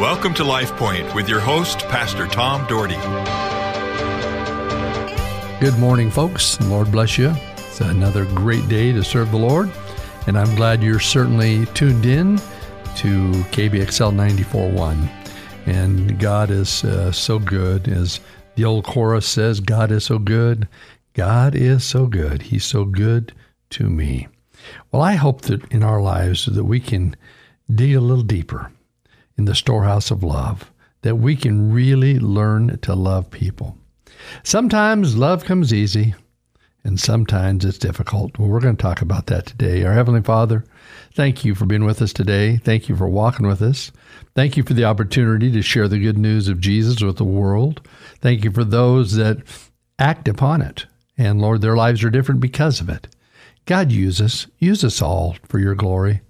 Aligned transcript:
Welcome 0.00 0.32
to 0.36 0.44
Life 0.44 0.74
Point 0.76 1.14
with 1.14 1.28
your 1.28 1.40
host, 1.40 1.80
Pastor 1.88 2.26
Tom 2.26 2.66
Dougherty. 2.68 2.96
Good 5.60 5.78
morning, 5.78 6.10
folks. 6.10 6.58
Lord 6.62 6.90
bless 6.90 7.18
you. 7.18 7.34
It's 7.58 7.82
another 7.82 8.24
great 8.24 8.66
day 8.66 8.92
to 8.92 9.04
serve 9.04 9.30
the 9.30 9.36
Lord, 9.36 9.70
and 10.26 10.38
I'm 10.38 10.56
glad 10.56 10.82
you're 10.82 11.00
certainly 11.00 11.66
tuned 11.74 12.06
in 12.06 12.38
to 12.96 13.30
KBXL 13.52 14.14
94.1. 14.14 15.06
And 15.66 16.18
God 16.18 16.48
is 16.48 16.82
uh, 16.82 17.12
so 17.12 17.38
good, 17.38 17.86
as 17.86 18.20
the 18.54 18.64
old 18.64 18.86
chorus 18.86 19.26
says, 19.26 19.60
God 19.60 19.92
is 19.92 20.04
so 20.06 20.18
good. 20.18 20.66
God 21.12 21.54
is 21.54 21.84
so 21.84 22.06
good. 22.06 22.40
He's 22.40 22.64
so 22.64 22.86
good 22.86 23.34
to 23.68 23.90
me. 23.90 24.28
Well, 24.92 25.02
I 25.02 25.16
hope 25.16 25.42
that 25.42 25.70
in 25.70 25.82
our 25.82 26.00
lives 26.00 26.46
that 26.46 26.64
we 26.64 26.80
can 26.80 27.16
dig 27.70 27.94
a 27.94 28.00
little 28.00 28.24
deeper 28.24 28.72
in 29.40 29.46
the 29.46 29.54
storehouse 29.54 30.10
of 30.10 30.22
love, 30.22 30.70
that 31.00 31.16
we 31.16 31.34
can 31.34 31.72
really 31.72 32.18
learn 32.18 32.78
to 32.80 32.94
love 32.94 33.30
people. 33.30 33.74
Sometimes 34.42 35.16
love 35.16 35.44
comes 35.44 35.72
easy, 35.72 36.14
and 36.84 37.00
sometimes 37.00 37.64
it's 37.64 37.78
difficult. 37.78 38.38
Well, 38.38 38.48
we're 38.48 38.60
going 38.60 38.76
to 38.76 38.82
talk 38.82 39.00
about 39.00 39.28
that 39.28 39.46
today. 39.46 39.82
Our 39.82 39.94
Heavenly 39.94 40.20
Father, 40.20 40.62
thank 41.14 41.42
you 41.42 41.54
for 41.54 41.64
being 41.64 41.86
with 41.86 42.02
us 42.02 42.12
today. 42.12 42.58
Thank 42.58 42.90
you 42.90 42.96
for 42.96 43.08
walking 43.08 43.46
with 43.46 43.62
us. 43.62 43.90
Thank 44.34 44.58
you 44.58 44.62
for 44.62 44.74
the 44.74 44.84
opportunity 44.84 45.50
to 45.52 45.62
share 45.62 45.88
the 45.88 45.98
good 45.98 46.18
news 46.18 46.46
of 46.48 46.60
Jesus 46.60 47.02
with 47.02 47.16
the 47.16 47.24
world. 47.24 47.80
Thank 48.20 48.44
you 48.44 48.50
for 48.50 48.62
those 48.62 49.16
that 49.16 49.38
act 49.98 50.28
upon 50.28 50.60
it. 50.60 50.84
And 51.16 51.40
Lord, 51.40 51.62
their 51.62 51.76
lives 51.76 52.04
are 52.04 52.10
different 52.10 52.42
because 52.42 52.82
of 52.82 52.90
it. 52.90 53.08
God, 53.64 53.90
use 53.90 54.20
us. 54.20 54.48
Use 54.58 54.84
us 54.84 55.00
all 55.00 55.36
for 55.48 55.58
your 55.58 55.74
glory. 55.74 56.20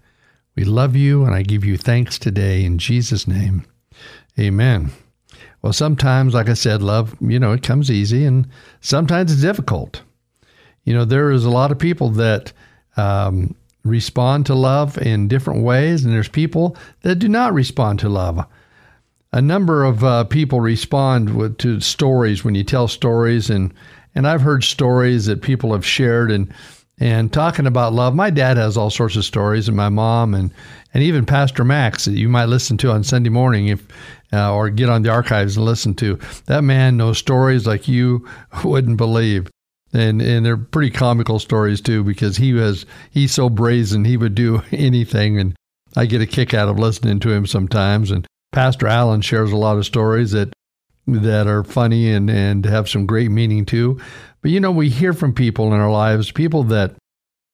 We 0.60 0.66
love 0.66 0.94
you, 0.94 1.24
and 1.24 1.34
I 1.34 1.40
give 1.40 1.64
you 1.64 1.78
thanks 1.78 2.18
today 2.18 2.66
in 2.66 2.76
Jesus' 2.76 3.26
name. 3.26 3.64
Amen. 4.38 4.90
Well, 5.62 5.72
sometimes, 5.72 6.34
like 6.34 6.50
I 6.50 6.52
said, 6.52 6.82
love, 6.82 7.16
you 7.18 7.38
know, 7.38 7.52
it 7.52 7.62
comes 7.62 7.90
easy, 7.90 8.26
and 8.26 8.46
sometimes 8.82 9.32
it's 9.32 9.40
difficult. 9.40 10.02
You 10.84 10.92
know, 10.92 11.06
there 11.06 11.30
is 11.30 11.46
a 11.46 11.50
lot 11.50 11.72
of 11.72 11.78
people 11.78 12.10
that 12.10 12.52
um, 12.98 13.54
respond 13.84 14.44
to 14.46 14.54
love 14.54 14.98
in 14.98 15.28
different 15.28 15.62
ways, 15.62 16.04
and 16.04 16.12
there's 16.12 16.28
people 16.28 16.76
that 17.00 17.14
do 17.14 17.28
not 17.30 17.54
respond 17.54 17.98
to 18.00 18.10
love. 18.10 18.46
A 19.32 19.40
number 19.40 19.82
of 19.82 20.04
uh, 20.04 20.24
people 20.24 20.60
respond 20.60 21.34
with, 21.34 21.56
to 21.56 21.80
stories 21.80 22.44
when 22.44 22.54
you 22.54 22.64
tell 22.64 22.86
stories, 22.86 23.48
and 23.48 23.72
and 24.14 24.28
I've 24.28 24.42
heard 24.42 24.62
stories 24.62 25.24
that 25.24 25.40
people 25.40 25.72
have 25.72 25.86
shared, 25.86 26.30
and 26.30 26.52
and 27.00 27.32
talking 27.32 27.66
about 27.66 27.94
love, 27.94 28.14
my 28.14 28.28
dad 28.28 28.58
has 28.58 28.76
all 28.76 28.90
sorts 28.90 29.16
of 29.16 29.24
stories, 29.24 29.68
and 29.68 29.76
my 29.76 29.88
mom, 29.88 30.34
and 30.34 30.52
and 30.92 31.02
even 31.02 31.24
Pastor 31.24 31.64
Max 31.64 32.04
that 32.04 32.12
you 32.12 32.28
might 32.28 32.44
listen 32.44 32.76
to 32.78 32.90
on 32.90 33.02
Sunday 33.02 33.30
morning 33.30 33.68
if 33.68 33.86
uh, 34.32 34.52
or 34.52 34.68
get 34.68 34.90
on 34.90 35.02
the 35.02 35.08
archives 35.08 35.56
and 35.56 35.64
listen 35.64 35.94
to. 35.94 36.18
That 36.46 36.62
man 36.62 36.96
knows 36.96 37.18
stories 37.18 37.66
like 37.66 37.88
you 37.88 38.28
wouldn't 38.64 38.98
believe. 38.98 39.48
And 39.92 40.22
and 40.22 40.46
they're 40.46 40.56
pretty 40.56 40.90
comical 40.90 41.40
stories 41.40 41.80
too 41.80 42.04
because 42.04 42.36
he 42.36 42.52
was 42.52 42.86
he's 43.10 43.32
so 43.32 43.48
brazen 43.48 44.04
he 44.04 44.16
would 44.16 44.36
do 44.36 44.62
anything 44.70 45.40
and 45.40 45.56
I 45.96 46.06
get 46.06 46.20
a 46.20 46.26
kick 46.26 46.54
out 46.54 46.68
of 46.68 46.78
listening 46.78 47.18
to 47.20 47.32
him 47.32 47.44
sometimes 47.44 48.12
and 48.12 48.24
Pastor 48.52 48.86
Allen 48.86 49.20
shares 49.20 49.50
a 49.50 49.56
lot 49.56 49.78
of 49.78 49.86
stories 49.86 50.30
that 50.30 50.52
that 51.08 51.46
are 51.46 51.64
funny 51.64 52.12
and, 52.12 52.30
and 52.30 52.64
have 52.64 52.88
some 52.88 53.06
great 53.06 53.30
meaning 53.30 53.64
too. 53.64 54.00
But 54.42 54.50
you 54.50 54.60
know, 54.60 54.70
we 54.70 54.88
hear 54.88 55.12
from 55.12 55.34
people 55.34 55.72
in 55.72 55.80
our 55.80 55.90
lives, 55.90 56.30
people 56.32 56.64
that 56.64 56.94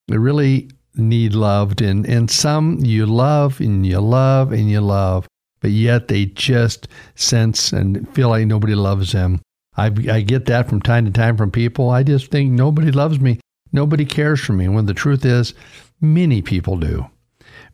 really 0.08 0.70
need 0.94 1.34
loved, 1.34 1.82
and, 1.82 2.06
and 2.06 2.30
some 2.30 2.78
you 2.84 3.06
love 3.06 3.60
and 3.60 3.84
you 3.86 4.00
love 4.00 4.52
and 4.52 4.70
you 4.70 4.80
love, 4.80 5.26
but 5.60 5.70
yet 5.70 6.08
they 6.08 6.26
just 6.26 6.88
sense 7.14 7.72
and 7.72 8.08
feel 8.14 8.28
like 8.28 8.46
nobody 8.46 8.74
loves 8.74 9.12
them. 9.12 9.40
I, 9.76 9.86
I 9.86 10.20
get 10.22 10.46
that 10.46 10.68
from 10.68 10.80
time 10.80 11.04
to 11.04 11.10
time 11.10 11.36
from 11.36 11.50
people. 11.50 11.90
I 11.90 12.02
just 12.02 12.30
think 12.30 12.50
nobody 12.50 12.90
loves 12.90 13.20
me, 13.20 13.40
nobody 13.72 14.04
cares 14.04 14.40
for 14.40 14.52
me. 14.52 14.68
When 14.68 14.86
the 14.86 14.94
truth 14.94 15.24
is, 15.24 15.54
many 16.00 16.40
people 16.40 16.76
do. 16.76 17.06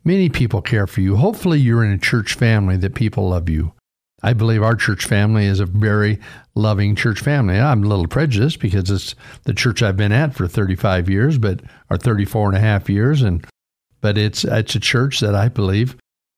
Many 0.03 0.27
people 0.27 0.61
care 0.61 0.85
for 0.85 0.99
you. 0.99 1.15
Hopefully, 1.15 1.59
you're 1.59 1.83
in 1.83 1.91
a 1.91 1.97
church 1.97 2.33
family 2.33 2.75
that 2.77 2.95
people 2.95 3.29
love 3.29 3.47
you. 3.47 3.73
I 4.23 4.33
believe 4.33 4.63
our 4.63 4.75
church 4.75 5.05
family 5.05 5.45
is 5.45 5.59
a 5.59 5.65
very 5.65 6.19
loving 6.55 6.95
church 6.95 7.19
family. 7.19 7.59
I'm 7.59 7.83
a 7.83 7.87
little 7.87 8.07
prejudiced 8.07 8.59
because 8.59 8.89
it's 8.89 9.15
the 9.43 9.53
church 9.53 9.83
I've 9.83 9.97
been 9.97 10.13
at 10.13 10.33
for 10.33 10.47
35 10.47 11.09
years, 11.09 11.37
but 11.37 11.61
or 11.89 11.97
34 11.97 12.49
and 12.49 12.57
a 12.57 12.61
half 12.61 12.89
years 12.89 13.21
and 13.21 13.45
but 13.99 14.17
it's 14.17 14.43
it's 14.43 14.75
a 14.75 14.79
church 14.79 15.19
that 15.19 15.35
I 15.35 15.49
believe 15.49 15.95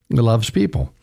loves 0.10 0.50
people. 0.50 0.94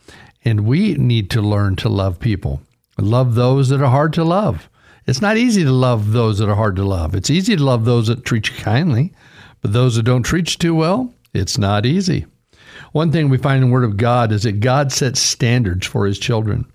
And 0.45 0.67
we 0.67 0.95
need 0.95 1.31
to 1.31 1.41
learn 1.41 1.77
to 1.77 1.89
love 1.89 2.19
people. 2.19 2.63
Love 2.99 3.35
those 3.35 3.69
that 3.69 3.81
are 3.81 3.91
hard 3.91 4.13
to 4.15 4.25
love. 4.25 4.69
It's 5.07 5.21
not 5.21 5.37
easy 5.37 5.65
to 5.65 5.73
love 5.73 6.13
those 6.13 6.39
that 6.39 6.49
are 6.49 6.55
hard 6.55 6.77
to 6.77 6.85
love. 6.85 7.15
It's 7.15 7.31
easy 7.31 7.57
to 7.57 7.63
love 7.63 7.85
those 7.85 8.07
that 8.09 8.25
treat 8.25 8.49
you 8.49 8.57
kindly, 8.57 9.13
but 9.61 9.73
those 9.73 9.97
that 9.97 10.05
don't 10.05 10.23
treat 10.23 10.53
you 10.53 10.59
too 10.59 10.75
well, 10.75 11.13
it's 11.35 11.59
not 11.59 11.87
easy. 11.87 12.27
One 12.93 13.11
thing 13.11 13.29
we 13.29 13.39
find 13.39 13.63
in 13.63 13.69
the 13.69 13.73
Word 13.73 13.85
of 13.85 13.97
God 13.97 14.33
is 14.33 14.43
that 14.43 14.61
God 14.61 14.93
sets 14.93 15.21
standards 15.21 15.87
for 15.87 16.07
His 16.07 16.19
children. 16.19 16.71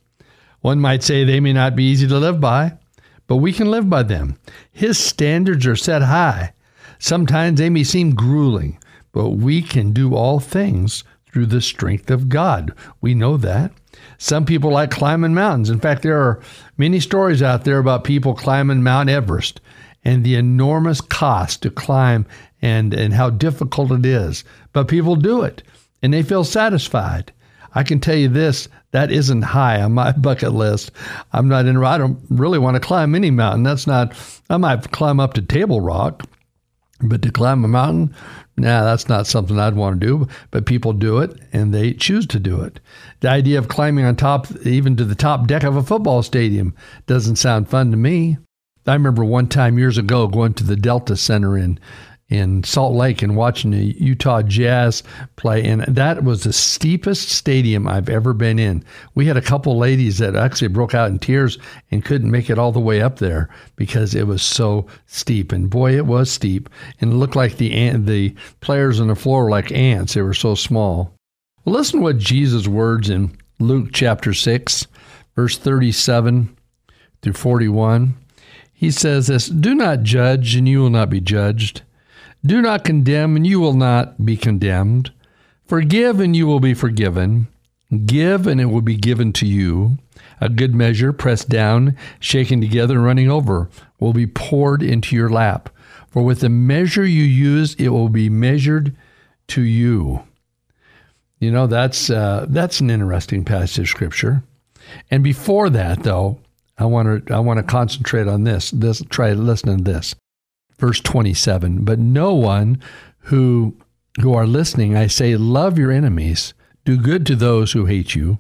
One 0.62 0.80
might 0.80 1.04
say 1.04 1.24
they 1.24 1.40
may 1.40 1.54
not 1.54 1.76
be 1.76 1.84
easy 1.84 2.08
to 2.08 2.18
live 2.18 2.40
by, 2.40 2.74
but 3.28 3.38
we 3.38 3.54
can 3.54 3.70
live 3.70 3.90
by 3.90 4.04
them. 4.04 4.38
His 4.72 4.98
standards 4.98 5.66
are 5.66 5.76
set 5.76 6.02
high. 6.02 6.54
Sometimes 7.00 7.60
they 7.60 7.70
may 7.70 7.84
seem 7.84 8.16
grueling, 8.16 8.80
but 9.12 9.30
we 9.32 9.62
can 9.62 9.92
do 9.92 10.16
all 10.16 10.40
things 10.40 11.04
through 11.32 11.46
the 11.46 11.62
strength 11.62 12.10
of 12.10 12.30
God. 12.30 12.74
We 13.02 13.14
know 13.14 13.38
that. 13.38 13.72
Some 14.18 14.46
people 14.46 14.72
like 14.72 14.92
climbing 14.92 15.34
mountains. 15.34 15.70
In 15.70 15.80
fact, 15.80 16.02
there 16.02 16.20
are 16.20 16.42
many 16.78 17.00
stories 17.00 17.42
out 17.42 17.64
there 17.64 17.80
about 17.80 18.04
people 18.04 18.34
climbing 18.34 18.84
Mount 18.84 19.10
Everest 19.10 19.62
and 20.04 20.24
the 20.24 20.36
enormous 20.36 21.02
cost 21.02 21.62
to 21.64 21.70
climb 21.70 22.26
and, 22.62 22.94
and 22.94 23.14
how 23.14 23.30
difficult 23.30 23.92
it 23.92 24.06
is. 24.06 24.44
But 24.74 24.88
people 24.88 25.16
do 25.16 25.44
it 25.44 25.64
and 26.02 26.14
they 26.14 26.24
feel 26.24 26.44
satisfied. 26.44 27.32
I 27.74 27.84
can 27.84 28.00
tell 28.00 28.16
you 28.16 28.28
this 28.28 28.68
that 28.92 29.12
isn't 29.12 29.42
high 29.44 29.82
on 29.82 29.94
my 29.94 30.12
bucket 30.18 30.54
list. 30.54 30.92
I'm 31.34 31.48
not 31.48 31.66
in, 31.66 31.78
I 31.84 31.98
don't 31.98 32.20
really 32.30 32.60
want 32.60 32.76
to 32.76 32.80
climb 32.80 33.16
any 33.16 33.32
mountain. 33.32 33.64
That's 33.64 33.88
not, 33.88 34.14
I 34.50 34.58
might 34.58 34.92
climb 34.92 35.20
up 35.20 35.34
to 35.34 35.42
Table 35.42 35.82
Rock, 35.82 36.24
but 37.02 37.22
to 37.22 37.32
climb 37.32 37.64
a 37.64 37.68
mountain, 37.68 38.16
nah, 38.58 38.84
that's 38.84 39.08
not 39.08 39.28
something 39.28 39.60
I'd 39.60 39.76
want 39.76 40.00
to 40.00 40.08
do. 40.08 40.28
But 40.52 40.66
people 40.66 40.94
do 40.94 41.20
it 41.20 41.40
and 41.54 41.74
they 41.74 41.94
choose 41.94 42.26
to 42.28 42.40
do 42.40 42.62
it. 42.62 42.80
The 43.20 43.30
idea 43.30 43.60
of 43.60 43.68
climbing 43.68 44.06
on 44.06 44.16
top, 44.16 44.48
even 44.66 44.96
to 44.98 45.06
the 45.06 45.16
top 45.16 45.48
deck 45.48 45.64
of 45.64 45.76
a 45.76 45.84
football 45.84 46.24
stadium, 46.24 46.74
doesn't 47.06 47.36
sound 47.36 47.70
fun 47.70 47.92
to 47.92 47.98
me. 47.98 48.38
I 48.88 48.94
remember 48.94 49.26
one 49.26 49.48
time 49.48 49.78
years 49.78 49.98
ago 49.98 50.28
going 50.28 50.54
to 50.56 50.64
the 50.64 50.78
Delta 50.78 51.18
Center 51.18 51.58
in 51.58 51.78
in 52.30 52.62
Salt 52.64 52.94
Lake 52.94 53.22
and 53.22 53.38
watching 53.38 53.72
the 53.72 53.96
Utah 54.00 54.42
Jazz 54.42 55.02
play. 55.38 55.64
And 55.64 55.84
that 55.84 56.24
was 56.24 56.44
the 56.44 56.52
steepest 56.52 57.30
stadium 57.30 57.88
I've 57.88 58.10
ever 58.10 58.34
been 58.34 58.60
in. 58.60 58.84
We 59.16 59.26
had 59.26 59.38
a 59.38 59.42
couple 59.42 59.78
ladies 59.78 60.18
that 60.18 60.36
actually 60.36 60.68
broke 60.68 60.94
out 60.94 61.10
in 61.10 61.20
tears 61.20 61.58
and 61.90 62.04
couldn't 62.04 62.32
make 62.32 62.50
it 62.50 62.60
all 62.60 62.74
the 62.74 62.80
way 62.80 63.02
up 63.02 63.20
there 63.20 63.50
because 63.78 64.14
it 64.14 64.28
was 64.28 64.42
so 64.42 64.88
steep. 65.06 65.54
And 65.54 65.70
boy, 65.70 65.96
it 65.96 66.06
was 66.06 66.30
steep. 66.30 66.70
And 67.00 67.14
it 67.14 67.16
looked 67.16 67.36
like 67.36 67.58
the 67.58 67.68
the 67.98 68.36
players 68.60 69.00
on 69.00 69.08
the 69.08 69.16
floor 69.16 69.46
were 69.46 69.50
like 69.50 69.72
ants. 69.72 70.14
They 70.14 70.22
were 70.22 70.34
so 70.34 70.56
small. 70.56 71.14
Well, 71.64 71.76
listen 71.76 72.00
to 72.00 72.04
what 72.04 72.18
Jesus' 72.18 72.68
words 72.68 73.10
in 73.10 73.38
Luke 73.60 73.90
chapter 73.94 74.34
6, 74.34 74.88
verse 75.36 75.58
37 75.58 76.58
through 77.22 77.34
41. 77.34 78.16
He 78.74 78.92
says 78.92 79.28
this 79.28 79.48
Do 79.48 79.74
not 79.74 80.04
judge, 80.04 80.56
and 80.56 80.68
you 80.68 80.82
will 80.82 80.90
not 80.90 81.10
be 81.10 81.20
judged. 81.20 81.82
Do 82.48 82.62
not 82.62 82.86
condemn, 82.86 83.36
and 83.36 83.46
you 83.46 83.60
will 83.60 83.74
not 83.74 84.26
be 84.26 84.38
condemned. 84.38 85.12
Forgive, 85.66 86.22
and 86.22 86.34
you 86.34 86.48
will 86.48 86.62
be 86.62 86.74
forgiven. 86.74 87.50
Give, 88.06 88.48
and 88.48 88.62
it 88.62 88.68
will 88.68 88.82
be 88.82 88.96
given 88.96 89.34
to 89.34 89.46
you. 89.46 89.98
A 90.40 90.48
good 90.48 90.74
measure, 90.74 91.12
pressed 91.12 91.50
down, 91.50 91.98
shaken 92.22 92.62
together, 92.62 92.96
and 92.96 93.04
running 93.04 93.30
over, 93.30 93.70
will 94.00 94.14
be 94.14 94.28
poured 94.28 94.82
into 94.82 95.14
your 95.14 95.30
lap. 95.30 95.70
For 96.10 96.24
with 96.24 96.40
the 96.40 96.48
measure 96.48 97.06
you 97.06 97.24
use, 97.24 97.76
it 97.76 97.90
will 97.90 98.08
be 98.08 98.30
measured 98.30 98.96
to 99.48 99.62
you. 99.62 100.24
You 101.40 101.52
know 101.52 101.68
that's 101.68 102.10
uh, 102.10 102.46
that's 102.48 102.80
an 102.80 102.90
interesting 102.90 103.44
passage 103.44 103.80
of 103.80 103.90
scripture. 103.90 104.42
And 105.12 105.22
before 105.22 105.70
that, 105.72 106.04
though, 106.04 106.40
I 106.78 106.86
want 106.86 107.28
to 107.28 107.34
I 107.34 107.40
want 107.40 107.58
to 107.58 107.64
concentrate 107.64 108.30
on 108.30 108.46
this. 108.46 108.72
This 108.72 109.04
try 109.10 109.34
listening 109.34 109.80
to 109.80 109.84
this 109.84 110.16
verse 110.78 111.00
27 111.02 111.84
but 111.84 112.00
no 112.00 112.34
one 112.34 112.82
who 113.20 113.76
who 114.22 114.34
are 114.34 114.48
listening 114.48 114.96
i 114.96 115.08
say 115.08 115.36
love 115.36 115.78
your 115.78 115.92
enemies 115.92 116.54
do 116.86 116.98
good 116.98 117.26
to 117.26 117.36
those 117.36 117.72
who 117.72 117.86
hate 117.86 118.16
you 118.16 118.40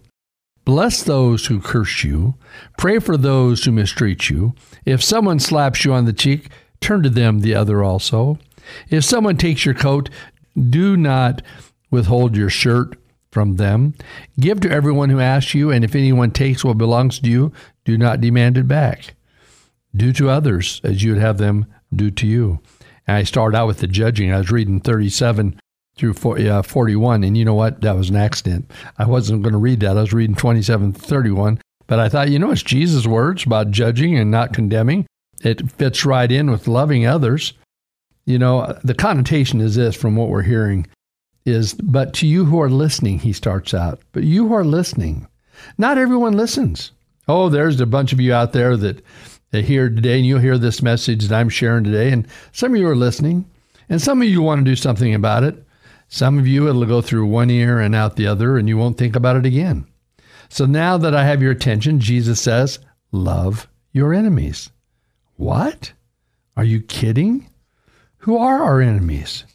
bless 0.65 1.03
those 1.03 1.47
who 1.47 1.59
curse 1.59 2.03
you 2.03 2.35
pray 2.77 2.99
for 2.99 3.17
those 3.17 3.63
who 3.63 3.71
mistreat 3.71 4.29
you 4.29 4.53
if 4.85 5.03
someone 5.03 5.39
slaps 5.39 5.85
you 5.85 5.93
on 5.93 6.05
the 6.05 6.13
cheek 6.13 6.49
turn 6.81 7.01
to 7.01 7.09
them 7.09 7.39
the 7.39 7.55
other 7.55 7.83
also 7.83 8.37
if 8.89 9.03
someone 9.03 9.37
takes 9.37 9.65
your 9.65 9.75
coat 9.75 10.09
do 10.69 10.97
not 10.97 11.41
withhold 11.91 12.35
your 12.35 12.49
shirt 12.49 12.97
from 13.31 13.57
them. 13.57 13.93
Give 14.39 14.59
to 14.61 14.71
everyone 14.71 15.09
who 15.09 15.19
asks 15.19 15.53
you, 15.53 15.69
and 15.71 15.85
if 15.85 15.95
anyone 15.95 16.31
takes 16.31 16.65
what 16.65 16.77
belongs 16.77 17.19
to 17.19 17.29
you, 17.29 17.51
do 17.85 17.97
not 17.97 18.21
demand 18.21 18.57
it 18.57 18.67
back. 18.67 19.13
Do 19.95 20.11
to 20.13 20.29
others 20.29 20.81
as 20.83 21.03
you 21.03 21.13
would 21.13 21.21
have 21.21 21.37
them 21.37 21.65
do 21.95 22.11
to 22.11 22.27
you. 22.27 22.59
And 23.07 23.17
I 23.17 23.23
started 23.23 23.57
out 23.57 23.67
with 23.67 23.79
the 23.79 23.87
judging. 23.87 24.31
I 24.31 24.37
was 24.37 24.51
reading 24.51 24.79
37 24.79 25.59
through 25.97 26.13
uh, 26.13 26.61
41, 26.61 27.23
and 27.23 27.37
you 27.37 27.43
know 27.43 27.55
what? 27.55 27.81
That 27.81 27.95
was 27.95 28.09
an 28.09 28.15
accident. 28.15 28.71
I 28.97 29.05
wasn't 29.05 29.41
going 29.41 29.53
to 29.53 29.59
read 29.59 29.79
that. 29.79 29.97
I 29.97 30.01
was 30.01 30.13
reading 30.13 30.35
27 30.35 30.93
31, 30.93 31.59
but 31.87 31.99
I 31.99 32.09
thought, 32.09 32.29
you 32.29 32.39
know, 32.39 32.51
it's 32.51 32.61
Jesus' 32.61 33.07
words 33.07 33.45
about 33.45 33.71
judging 33.71 34.17
and 34.17 34.29
not 34.29 34.53
condemning. 34.53 35.07
It 35.41 35.71
fits 35.71 36.05
right 36.05 36.31
in 36.31 36.51
with 36.51 36.67
loving 36.67 37.05
others. 37.05 37.53
You 38.25 38.37
know, 38.37 38.77
the 38.83 38.93
connotation 38.93 39.61
is 39.61 39.75
this 39.75 39.95
from 39.95 40.15
what 40.15 40.29
we're 40.29 40.41
hearing 40.41 40.85
is, 41.45 41.73
but 41.75 42.13
to 42.15 42.27
you 42.27 42.45
who 42.45 42.61
are 42.61 42.69
listening, 42.69 43.19
he 43.19 43.33
starts 43.33 43.73
out, 43.73 44.01
but 44.11 44.23
you 44.23 44.47
who 44.47 44.53
are 44.53 44.65
listening, 44.65 45.27
not 45.77 45.97
everyone 45.97 46.33
listens. 46.33 46.91
Oh, 47.27 47.49
there's 47.49 47.79
a 47.79 47.85
bunch 47.85 48.13
of 48.13 48.19
you 48.19 48.33
out 48.33 48.53
there 48.53 48.75
that, 48.77 49.01
that 49.51 49.65
hear 49.65 49.89
today, 49.89 50.17
and 50.17 50.25
you'll 50.25 50.39
hear 50.39 50.57
this 50.57 50.81
message 50.81 51.25
that 51.25 51.37
I'm 51.37 51.49
sharing 51.49 51.83
today, 51.83 52.11
and 52.11 52.27
some 52.51 52.73
of 52.73 52.79
you 52.79 52.87
are 52.87 52.95
listening, 52.95 53.49
and 53.89 54.01
some 54.01 54.21
of 54.21 54.27
you 54.27 54.41
want 54.41 54.65
to 54.65 54.71
do 54.71 54.75
something 54.75 55.13
about 55.13 55.43
it. 55.43 55.63
Some 56.09 56.39
of 56.39 56.47
you, 56.47 56.67
it'll 56.67 56.85
go 56.85 57.01
through 57.01 57.25
one 57.25 57.49
ear 57.49 57.79
and 57.79 57.93
out 57.93 58.15
the 58.15 58.27
other, 58.27 58.57
and 58.57 58.67
you 58.67 58.77
won't 58.77 58.97
think 58.97 59.15
about 59.15 59.35
it 59.35 59.45
again. 59.45 59.85
So 60.49 60.65
now 60.65 60.97
that 60.97 61.15
I 61.15 61.25
have 61.25 61.41
your 61.41 61.51
attention, 61.51 61.99
Jesus 61.99 62.41
says, 62.41 62.79
Love 63.11 63.67
your 63.91 64.13
enemies. 64.13 64.69
What? 65.35 65.93
Are 66.55 66.63
you 66.63 66.81
kidding? 66.81 67.49
Who 68.19 68.37
are 68.37 68.63
our 68.63 68.81
enemies? 68.81 69.45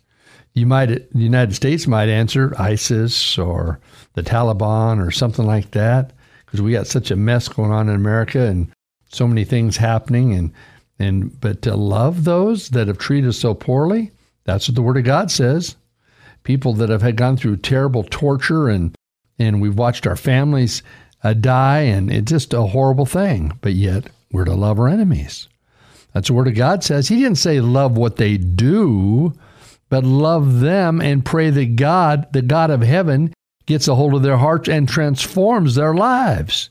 You 0.54 0.66
might, 0.66 0.88
the 0.88 1.08
United 1.14 1.54
States 1.54 1.86
might 1.86 2.08
answer 2.08 2.54
ISIS 2.58 3.38
or 3.38 3.80
the 4.14 4.22
Taliban 4.22 5.04
or 5.04 5.10
something 5.10 5.46
like 5.46 5.70
that, 5.70 6.12
because 6.44 6.60
we 6.60 6.72
got 6.72 6.86
such 6.86 7.10
a 7.10 7.16
mess 7.16 7.48
going 7.48 7.70
on 7.70 7.88
in 7.88 7.94
America 7.94 8.40
and 8.46 8.70
so 9.12 9.26
many 9.26 9.44
things 9.44 9.76
happening. 9.76 10.34
And, 10.34 10.52
and 10.98 11.40
but 11.40 11.62
to 11.62 11.76
love 11.76 12.24
those 12.24 12.70
that 12.70 12.88
have 12.88 12.98
treated 12.98 13.28
us 13.28 13.38
so 13.38 13.54
poorly, 13.54 14.10
that's 14.44 14.68
what 14.68 14.74
the 14.74 14.82
Word 14.82 14.96
of 14.96 15.04
God 15.04 15.30
says. 15.30 15.76
People 16.42 16.72
that 16.74 16.88
have 16.88 17.02
had 17.02 17.16
gone 17.16 17.36
through 17.36 17.58
terrible 17.58 18.02
torture 18.04 18.68
and 18.68 18.94
and 19.38 19.60
we've 19.60 19.78
watched 19.78 20.06
our 20.06 20.16
families 20.16 20.82
uh, 21.24 21.32
die, 21.32 21.80
and 21.80 22.12
it's 22.12 22.30
just 22.30 22.52
a 22.52 22.62
horrible 22.62 23.06
thing. 23.06 23.58
But 23.60 23.72
yet 23.74 24.08
we're 24.30 24.44
to 24.44 24.54
love 24.54 24.78
our 24.78 24.88
enemies. 24.88 25.48
That's 26.12 26.28
the 26.28 26.34
Word 26.34 26.48
of 26.48 26.54
God 26.54 26.84
says. 26.84 27.08
He 27.08 27.16
didn't 27.16 27.38
say 27.38 27.60
love 27.60 27.96
what 27.96 28.16
they 28.16 28.36
do, 28.36 29.32
but 29.88 30.04
love 30.04 30.60
them 30.60 31.00
and 31.00 31.24
pray 31.24 31.50
that 31.50 31.76
God, 31.76 32.32
the 32.32 32.42
God 32.42 32.70
of 32.70 32.82
heaven, 32.82 33.32
gets 33.66 33.88
a 33.88 33.94
hold 33.94 34.14
of 34.14 34.22
their 34.22 34.36
hearts 34.36 34.68
and 34.68 34.88
transforms 34.88 35.74
their 35.74 35.94
lives. 35.94 36.70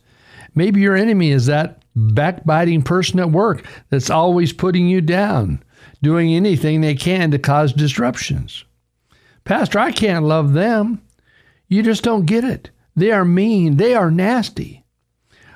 Maybe 0.53 0.81
your 0.81 0.95
enemy 0.95 1.31
is 1.31 1.45
that 1.47 1.81
backbiting 1.95 2.81
person 2.81 3.19
at 3.19 3.31
work 3.31 3.65
that's 3.89 4.09
always 4.09 4.53
putting 4.53 4.88
you 4.88 5.01
down, 5.01 5.63
doing 6.01 6.33
anything 6.33 6.81
they 6.81 6.95
can 6.95 7.31
to 7.31 7.39
cause 7.39 7.73
disruptions. 7.73 8.65
Pastor, 9.43 9.79
I 9.79 9.91
can't 9.91 10.25
love 10.25 10.53
them. 10.53 11.01
You 11.67 11.83
just 11.83 12.03
don't 12.03 12.25
get 12.25 12.43
it. 12.43 12.69
They 12.95 13.11
are 13.11 13.25
mean, 13.25 13.77
they 13.77 13.95
are 13.95 14.11
nasty. 14.11 14.85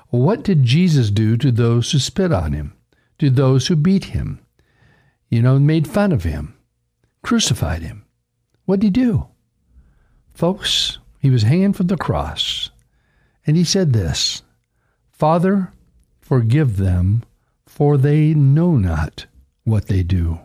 What 0.10 0.44
did 0.44 0.64
Jesus 0.64 1.12
do 1.12 1.36
to 1.38 1.52
those 1.52 1.92
who 1.92 2.00
spit 2.00 2.32
on 2.32 2.54
him, 2.54 2.74
to 3.20 3.30
those 3.30 3.68
who 3.68 3.76
beat 3.76 4.06
him, 4.06 4.40
you 5.30 5.42
know, 5.42 5.60
made 5.60 5.88
fun 5.88 6.12
of 6.12 6.24
him, 6.24 6.56
crucified 7.22 7.82
him? 7.82 8.06
What 8.66 8.80
did 8.80 8.96
he 8.96 9.04
do? 9.04 9.28
Folks, 10.34 11.00
he 11.20 11.30
was 11.30 11.44
hanging 11.44 11.74
from 11.74 11.88
the 11.88 11.98
cross, 11.98 12.72
and 13.46 13.58
he 13.58 13.64
said 13.64 13.94
this 13.94 14.42
Father, 15.12 15.72
forgive 16.26 16.78
them, 16.78 17.24
for 17.68 17.98
they 17.98 18.34
know 18.34 18.76
not 18.78 19.28
what 19.64 19.88
they 19.88 20.02
do. 20.02 20.40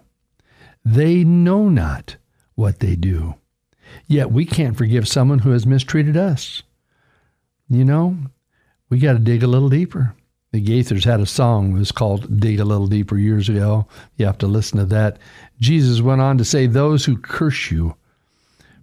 They 0.84 1.24
know 1.24 1.70
not 1.70 2.16
what 2.54 2.80
they 2.80 2.96
do. 2.96 3.36
Yet 4.06 4.30
we 4.30 4.44
can't 4.44 4.76
forgive 4.76 5.08
someone 5.08 5.38
who 5.40 5.50
has 5.52 5.66
mistreated 5.66 6.18
us. 6.18 6.62
You 7.70 7.84
know, 7.84 8.16
we 8.90 8.98
got 8.98 9.14
to 9.14 9.18
dig 9.18 9.42
a 9.42 9.46
little 9.46 9.70
deeper. 9.70 10.14
The 10.52 10.62
Gaithers 10.62 11.04
had 11.04 11.20
a 11.20 11.26
song, 11.26 11.76
it 11.76 11.78
was 11.78 11.92
called 11.92 12.40
Dig 12.40 12.60
a 12.60 12.64
Little 12.64 12.88
Deeper 12.88 13.16
years 13.16 13.48
ago. 13.48 13.86
You 14.16 14.26
have 14.26 14.38
to 14.38 14.48
listen 14.48 14.78
to 14.78 14.84
that. 14.86 15.18
Jesus 15.60 16.02
went 16.02 16.20
on 16.20 16.36
to 16.38 16.44
say, 16.44 16.66
Those 16.66 17.04
who 17.04 17.16
curse 17.16 17.70
you, 17.70 17.94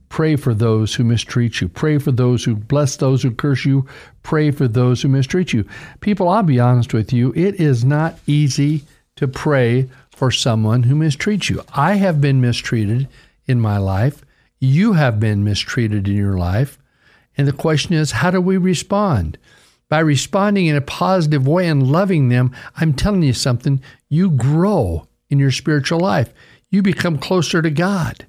pray 0.09 0.36
for 0.36 0.54
those 0.54 0.95
who 0.95 1.04
mistreat 1.04 1.62
you. 1.62 1.68
Pray 1.68 1.98
for 1.98 2.12
those 2.12 2.44
who 2.44 2.56
bless 2.56 2.95
those 2.95 3.24
who 3.24 3.31
curse 3.31 3.65
you. 3.65 3.86
Pray 4.24 4.51
for 4.51 4.68
those 4.68 5.01
who 5.01 5.09
mistreat 5.09 5.54
you. 5.54 5.65
People, 6.00 6.30
I'll 6.30 6.44
be 6.44 6.59
honest 6.59 6.94
with 6.94 7.12
you, 7.13 7.33
it 7.36 7.56
is 7.56 7.83
not 7.83 8.18
easy 8.25 8.83
to 9.15 9.27
pray 9.27 9.89
for 10.12 10.31
someone 10.31 10.83
who 10.83 10.95
mistreats 10.95 11.50
you. 11.50 11.63
I 11.74 11.94
have 11.95 12.21
been 12.21 12.42
mistreated 12.42 13.07
in 13.45 13.59
my 13.59 13.77
life. 13.77 14.24
You 14.59 14.94
have 14.94 15.19
been 15.19 15.44
mistreated 15.44 16.07
in 16.07 16.15
your 16.15 16.38
life. 16.38 16.80
And 17.38 17.48
the 17.48 17.54
question 17.54 17.94
is, 17.94 18.12
how 18.12 18.31
do 18.31 18.42
we 18.42 18.57
respond? 18.57 19.38
By 19.89 20.00
responding 20.00 20.65
in 20.65 20.75
a 20.75 20.81
positive 20.81 21.48
way 21.48 21.68
and 21.68 21.88
loving 21.92 22.30
them, 22.30 22.54
I'm 22.75 22.94
telling 22.94 23.24
you 23.24 23.33
something, 23.33 23.81
you 24.09 24.31
grow 24.31 25.07
in 25.30 25.39
your 25.39 25.51
spiritual 25.51 26.00
life. 26.00 26.33
You 26.69 26.81
become 26.81 27.18
closer 27.18 27.62
to 27.62 27.69
God. 27.69 28.25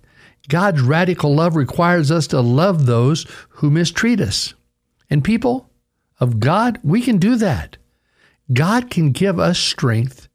God's 0.49 0.81
radical 0.81 1.35
love 1.35 1.57
requires 1.57 2.11
us 2.11 2.27
to 2.29 2.41
love 2.41 2.87
those 2.87 3.27
who 3.51 3.71
mistreat 3.71 4.21
us. 4.21 4.55
And 5.11 5.23
people 5.23 5.71
of 6.21 6.41
God, 6.41 6.79
we 6.83 7.01
can 7.01 7.19
do 7.19 7.37
that. 7.37 7.77
God 8.53 8.91
can 8.91 9.13
give 9.13 9.39
us 9.39 9.59
strength 9.59 10.29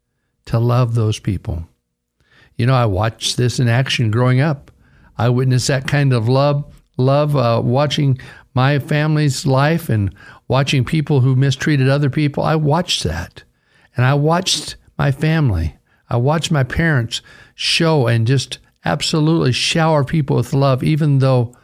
to 0.45 0.59
love 0.59 0.95
those 0.95 1.19
people. 1.19 1.67
You 2.55 2.67
know, 2.67 2.75
I 2.75 2.85
watched 2.85 3.37
this 3.37 3.59
in 3.59 3.67
action 3.67 4.11
growing 4.11 4.39
up. 4.39 4.71
I 5.17 5.29
witnessed 5.29 5.67
that 5.67 5.87
kind 5.87 6.13
of 6.13 6.29
love, 6.29 6.63
love 6.97 7.35
uh, 7.35 7.61
watching 7.63 8.19
my 8.53 8.77
family's 8.79 9.45
life 9.45 9.89
and 9.89 10.13
watching 10.47 10.85
people 10.85 11.21
who 11.21 11.35
mistreated 11.35 11.89
other 11.89 12.09
people. 12.09 12.43
I 12.43 12.55
watched 12.55 13.03
that. 13.03 13.43
And 13.95 14.05
I 14.05 14.13
watched 14.13 14.75
my 14.97 15.11
family. 15.11 15.75
I 16.09 16.17
watched 16.17 16.51
my 16.51 16.63
parents 16.63 17.21
show 17.55 18.07
and 18.07 18.27
just 18.27 18.59
absolutely 18.85 19.51
shower 19.51 20.03
people 20.03 20.35
with 20.35 20.53
love, 20.53 20.83
even 20.83 21.19
though 21.19 21.55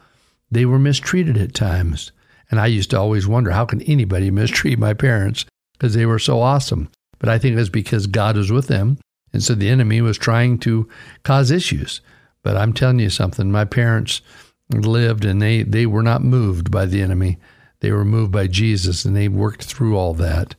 they 0.50 0.64
were 0.64 0.78
mistreated 0.78 1.36
at 1.36 1.54
times. 1.54 2.12
And 2.50 2.58
I 2.58 2.66
used 2.66 2.90
to 2.90 2.98
always 2.98 3.26
wonder 3.26 3.50
how 3.50 3.64
can 3.64 3.82
anybody 3.82 4.30
mistreat 4.30 4.78
my 4.78 4.94
parents 4.94 5.44
because 5.72 5.94
they 5.94 6.06
were 6.06 6.18
so 6.18 6.40
awesome. 6.40 6.90
But 7.18 7.28
I 7.28 7.38
think 7.38 7.52
it 7.52 7.58
was 7.58 7.70
because 7.70 8.06
God 8.06 8.36
was 8.36 8.50
with 8.50 8.66
them. 8.66 8.98
And 9.32 9.42
so 9.42 9.54
the 9.54 9.68
enemy 9.68 10.00
was 10.00 10.18
trying 10.18 10.58
to 10.60 10.88
cause 11.22 11.50
issues. 11.50 12.00
But 12.42 12.56
I'm 12.56 12.72
telling 12.72 12.98
you 12.98 13.10
something, 13.10 13.52
my 13.52 13.64
parents 13.64 14.22
lived 14.70 15.24
and 15.24 15.40
they, 15.40 15.62
they 15.62 15.86
were 15.86 16.02
not 16.02 16.22
moved 16.22 16.70
by 16.70 16.86
the 16.86 17.02
enemy. 17.02 17.38
They 17.80 17.92
were 17.92 18.04
moved 18.04 18.32
by 18.32 18.46
Jesus 18.46 19.04
and 19.04 19.14
they 19.14 19.28
worked 19.28 19.64
through 19.64 19.96
all 19.96 20.14
that. 20.14 20.54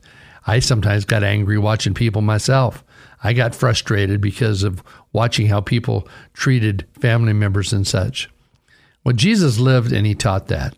I 0.46 0.58
sometimes 0.58 1.04
got 1.04 1.22
angry 1.22 1.58
watching 1.58 1.94
people 1.94 2.22
myself. 2.22 2.84
I 3.22 3.32
got 3.32 3.54
frustrated 3.54 4.20
because 4.20 4.62
of 4.62 4.82
watching 5.12 5.46
how 5.46 5.60
people 5.60 6.08
treated 6.32 6.86
family 7.00 7.32
members 7.32 7.72
and 7.72 7.86
such. 7.86 8.28
Well, 9.04 9.14
Jesus 9.14 9.58
lived 9.58 9.92
and 9.92 10.06
he 10.06 10.14
taught 10.14 10.48
that. 10.48 10.76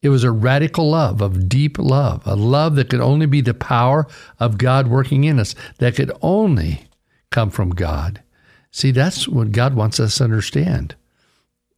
It 0.00 0.08
was 0.08 0.24
a 0.24 0.32
radical 0.32 0.90
love, 0.90 1.20
of 1.20 1.48
deep 1.48 1.78
love, 1.78 2.22
a 2.26 2.34
love 2.34 2.74
that 2.74 2.90
could 2.90 3.00
only 3.00 3.26
be 3.26 3.40
the 3.40 3.54
power 3.54 4.06
of 4.40 4.58
God 4.58 4.88
working 4.88 5.24
in 5.24 5.38
us, 5.38 5.54
that 5.78 5.94
could 5.94 6.10
only 6.20 6.86
come 7.30 7.50
from 7.50 7.70
God. 7.70 8.20
See, 8.72 8.90
that's 8.90 9.28
what 9.28 9.52
God 9.52 9.74
wants 9.74 10.00
us 10.00 10.16
to 10.16 10.24
understand. 10.24 10.96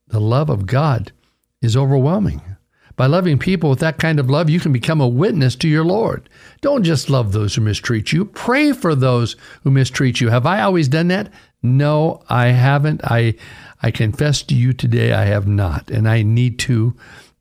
The 0.06 0.20
love 0.20 0.48
of 0.48 0.66
God 0.66 1.12
is 1.60 1.76
overwhelming. 1.76 2.40
By 2.96 3.06
loving 3.06 3.38
people 3.38 3.70
with 3.70 3.80
that 3.80 3.98
kind 3.98 4.20
of 4.20 4.30
love, 4.30 4.48
you 4.48 4.60
can 4.60 4.72
become 4.72 5.00
a 5.00 5.08
witness 5.08 5.56
to 5.56 5.68
your 5.68 5.84
Lord. 5.84 6.28
Don't 6.60 6.84
just 6.84 7.10
love 7.10 7.32
those 7.32 7.54
who 7.54 7.60
mistreat 7.60 8.12
you, 8.12 8.24
pray 8.24 8.72
for 8.72 8.94
those 8.94 9.34
who 9.62 9.70
mistreat 9.70 10.20
you. 10.20 10.28
Have 10.28 10.46
I 10.46 10.60
always 10.60 10.88
done 10.88 11.08
that? 11.08 11.32
No, 11.62 12.22
I 12.28 12.48
haven't. 12.48 13.00
I 13.04 13.34
I 13.82 13.90
confess 13.90 14.42
to 14.44 14.54
you 14.54 14.72
today 14.72 15.12
I 15.12 15.24
have 15.24 15.48
not, 15.48 15.90
and 15.90 16.08
I 16.08 16.22
need 16.22 16.58
to 16.60 16.94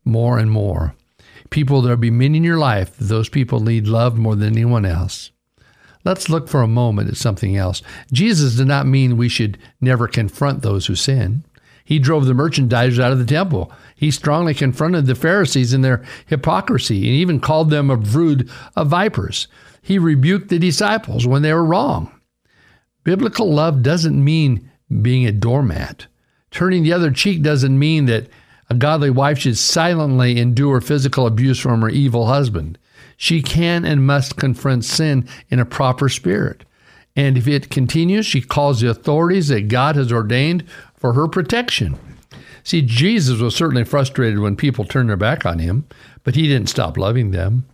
more 0.04 0.38
and 0.38 0.50
more. 0.50 0.94
People 1.50 1.82
there'll 1.82 1.98
be 1.98 2.10
many 2.10 2.38
in 2.38 2.44
your 2.44 2.58
life, 2.58 2.96
those 2.98 3.28
people 3.28 3.60
need 3.60 3.86
love 3.86 4.18
more 4.18 4.34
than 4.34 4.54
anyone 4.54 4.84
else. 4.84 5.30
Let's 6.04 6.28
look 6.28 6.48
for 6.48 6.62
a 6.62 6.66
moment 6.66 7.08
at 7.08 7.16
something 7.16 7.56
else. 7.56 7.80
Jesus 8.12 8.56
did 8.56 8.66
not 8.66 8.86
mean 8.86 9.16
we 9.16 9.28
should 9.28 9.56
never 9.80 10.06
confront 10.06 10.62
those 10.62 10.86
who 10.86 10.94
sin. 10.94 11.44
He 11.84 11.98
drove 11.98 12.24
the 12.24 12.32
merchandisers 12.32 12.98
out 12.98 13.12
of 13.12 13.18
the 13.18 13.26
temple. 13.26 13.70
He 13.94 14.10
strongly 14.10 14.54
confronted 14.54 15.04
the 15.06 15.14
Pharisees 15.14 15.74
in 15.74 15.82
their 15.82 16.02
hypocrisy 16.26 17.06
and 17.06 17.14
even 17.14 17.40
called 17.40 17.70
them 17.70 17.90
a 17.90 17.96
brood 17.96 18.50
of 18.74 18.88
vipers. 18.88 19.48
He 19.82 19.98
rebuked 19.98 20.48
the 20.48 20.58
disciples 20.58 21.26
when 21.26 21.42
they 21.42 21.52
were 21.52 21.64
wrong. 21.64 22.10
Biblical 23.04 23.52
love 23.52 23.82
doesn't 23.82 24.24
mean 24.24 24.70
being 25.02 25.26
a 25.26 25.32
doormat. 25.32 26.06
Turning 26.50 26.84
the 26.84 26.92
other 26.94 27.10
cheek 27.10 27.42
doesn't 27.42 27.78
mean 27.78 28.06
that 28.06 28.28
A 28.70 28.74
godly 28.74 29.10
wife 29.10 29.38
should 29.38 29.58
silently 29.58 30.38
endure 30.38 30.80
physical 30.80 31.26
abuse 31.26 31.60
from 31.60 31.82
her 31.82 31.88
evil 31.88 32.26
husband. 32.26 32.78
She 33.16 33.42
can 33.42 33.84
and 33.84 34.06
must 34.06 34.36
confront 34.36 34.84
sin 34.84 35.28
in 35.50 35.60
a 35.60 35.66
proper 35.66 36.08
spirit. 36.08 36.64
And 37.14 37.38
if 37.38 37.46
it 37.46 37.70
continues, 37.70 38.26
she 38.26 38.40
calls 38.40 38.80
the 38.80 38.90
authorities 38.90 39.48
that 39.48 39.68
God 39.68 39.96
has 39.96 40.10
ordained 40.10 40.64
for 41.04 41.12
her 41.12 41.28
protection. 41.28 41.98
See, 42.62 42.80
Jesus 42.80 43.38
was 43.38 43.54
certainly 43.54 43.84
frustrated 43.84 44.38
when 44.38 44.56
people 44.56 44.86
turned 44.86 45.10
their 45.10 45.18
back 45.18 45.44
on 45.44 45.58
him, 45.58 45.86
but 46.22 46.34
he 46.34 46.48
didn't 46.48 46.70
stop 46.70 46.96
loving 46.96 47.30
them. 47.30 47.66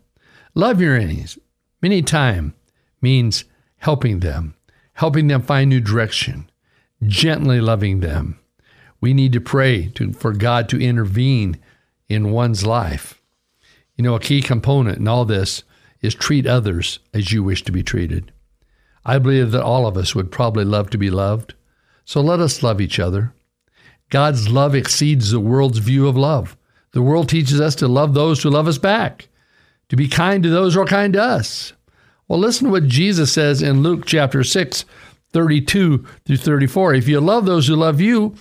Love 0.57 0.81
your 0.81 0.97
enemies. 0.97 1.39
Many 1.81 2.03
time 2.03 2.55
means 3.01 3.45
helping 3.77 4.19
them, 4.19 4.57
helping 4.95 5.29
them 5.29 5.43
find 5.43 5.71
new 5.71 5.79
direction, 5.79 6.51
gently 7.07 7.61
loving 7.61 8.01
them. 8.01 8.37
We 9.01 9.15
need 9.15 9.33
to 9.35 9.41
pray 9.41 9.91
to, 9.95 10.13
for 10.13 10.33
God 10.33 10.69
to 10.71 10.83
intervene 10.83 11.57
in 12.09 12.33
one's 12.33 12.67
life. 12.67 13.23
You 13.95 14.03
know, 14.03 14.17
a 14.17 14.19
key 14.19 14.43
component 14.43 14.99
in 14.99 15.07
all 15.07 15.25
this 15.25 15.63
is 16.03 16.17
treat 16.17 16.49
others 16.49 16.99
as 17.15 17.31
you 17.31 17.45
wish 17.45 17.63
to 17.63 17.71
be 17.71 17.85
treated. 17.85 18.33
I 19.05 19.21
believe 19.21 19.53
that 19.53 19.63
all 19.63 19.87
of 19.87 19.97
us 19.97 20.17
would 20.17 20.33
probably 20.33 20.65
love 20.65 20.91
to 20.91 20.99
be 20.99 21.11
loved. 21.11 21.55
So 22.04 22.21
let 22.21 22.40
us 22.40 22.62
love 22.62 22.80
each 22.80 22.99
other. 22.99 23.33
God's 24.11 24.49
love 24.49 24.75
exceeds 24.75 25.30
the 25.30 25.40
world's 25.40 25.78
view 25.78 26.09
of 26.09 26.16
love. 26.16 26.57
The 26.92 27.02
world 27.02 27.28
teaches 27.28 27.61
us 27.61 27.76
to 27.76 27.88
love 27.88 28.14
those 28.14 28.42
who 28.42 28.50
love 28.50 28.66
us 28.66 28.78
back, 28.78 29.28
to 29.88 29.97
be 29.97 30.09
kind 30.09 30.42
to 30.42 30.50
those 30.50 30.75
who 30.75 30.80
are 30.80 30.87
kind 30.87 31.12
to 31.12 31.23
us. 31.23 31.73
Well, 32.26 32.38
listen 32.38 32.66
to 32.66 32.73
what 32.73 32.88
Jesus 32.88 33.33
says 33.33 33.62
in 33.62 33.83
Luke 33.83 34.07
chapter 34.07 34.42
6, 34.42 34.85
32 35.33 36.04
through 36.25 36.37
34. 36.37 36.95
If 36.95 37.09
you 37.09 37.21
love 37.21 37.45
those 37.47 37.69
who 37.69 37.76
love 37.76 38.00
you, 38.00 38.35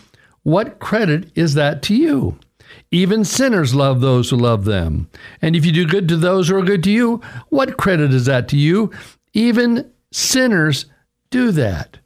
what 0.44 0.80
credit 0.80 1.32
is 1.36 1.54
that 1.54 1.84
to 1.84 1.96
you? 1.96 2.40
Even 2.92 3.24
sinners 3.24 3.76
love 3.76 4.02
those 4.02 4.30
who 4.30 4.36
love 4.36 4.66
them. 4.66 5.10
And 5.42 5.56
if 5.56 5.66
you 5.66 5.72
do 5.72 5.86
good 5.86 6.08
to 6.10 6.18
those 6.18 6.50
who 6.50 6.56
are 6.56 6.64
good 6.64 6.84
to 6.84 6.92
you, 6.92 7.22
what 7.50 7.78
credit 7.78 8.14
is 8.14 8.26
that 8.26 8.48
to 8.50 8.58
you? 8.58 8.92
Even 9.34 9.92
sinners 10.12 10.86
do 11.30 11.52
that. 11.52 11.98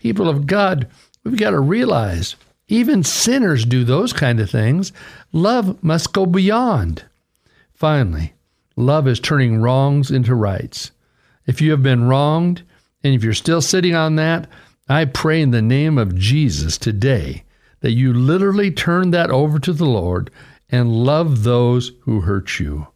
People 0.00 0.30
of 0.30 0.46
God, 0.46 0.88
we've 1.24 1.36
got 1.36 1.50
to 1.50 1.60
realize 1.60 2.34
even 2.68 3.04
sinners 3.04 3.66
do 3.66 3.84
those 3.84 4.14
kind 4.14 4.40
of 4.40 4.48
things. 4.48 4.92
Love 5.30 5.84
must 5.84 6.14
go 6.14 6.24
beyond. 6.24 7.04
Finally, 7.74 8.32
love 8.76 9.06
is 9.06 9.20
turning 9.20 9.60
wrongs 9.60 10.10
into 10.10 10.34
rights. 10.34 10.90
If 11.44 11.60
you 11.60 11.70
have 11.72 11.82
been 11.82 12.04
wronged, 12.04 12.62
and 13.04 13.14
if 13.14 13.22
you're 13.22 13.34
still 13.34 13.60
sitting 13.60 13.94
on 13.94 14.16
that, 14.16 14.48
I 14.88 15.04
pray 15.04 15.42
in 15.42 15.50
the 15.50 15.60
name 15.60 15.98
of 15.98 16.16
Jesus 16.16 16.78
today 16.78 17.44
that 17.80 17.92
you 17.92 18.14
literally 18.14 18.70
turn 18.70 19.10
that 19.10 19.30
over 19.30 19.58
to 19.58 19.74
the 19.74 19.84
Lord 19.84 20.30
and 20.70 21.04
love 21.04 21.42
those 21.42 21.92
who 22.04 22.22
hurt 22.22 22.58
you. 22.58 22.86